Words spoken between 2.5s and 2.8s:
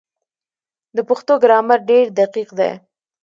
دی.